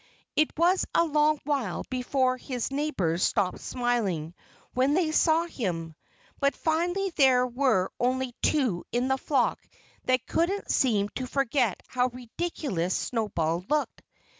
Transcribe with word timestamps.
It 0.35 0.57
was 0.57 0.83
a 0.95 1.03
long 1.05 1.39
while 1.43 1.83
before 1.91 2.35
his 2.35 2.71
neighbors 2.71 3.21
stopped 3.21 3.59
smiling 3.59 4.33
when 4.73 4.95
they 4.95 5.11
saw 5.11 5.45
him. 5.45 5.93
But 6.39 6.55
finally 6.55 7.11
there 7.11 7.45
were 7.45 7.91
only 7.99 8.33
two 8.41 8.83
in 8.91 9.09
the 9.09 9.19
flock 9.19 9.61
that 10.05 10.25
couldn't 10.25 10.71
seem 10.71 11.09
to 11.09 11.27
forget 11.27 11.83
how 11.85 12.07
ridiculous 12.07 12.97
Snowball 12.97 13.63
looked. 13.69 14.01